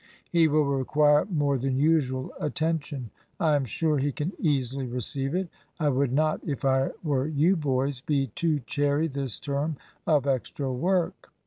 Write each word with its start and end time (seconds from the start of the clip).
He 0.31 0.47
will 0.47 0.65
require 0.65 1.25
more 1.25 1.59
than 1.59 1.77
usual 1.77 2.31
attention. 2.39 3.11
I 3.39 3.55
am 3.55 3.65
sure 3.65 3.99
he 3.99 4.11
can 4.11 4.31
easily 4.39 4.87
receive 4.87 5.35
it. 5.35 5.47
I 5.79 5.89
would 5.89 6.11
not, 6.11 6.41
if 6.43 6.65
I 6.65 6.89
were 7.03 7.27
you 7.27 7.55
boys, 7.55 8.01
be 8.01 8.31
too 8.33 8.61
chary 8.65 9.05
this 9.07 9.39
term 9.39 9.77
of 10.07 10.25
extra 10.25 10.73
work. 10.73 11.31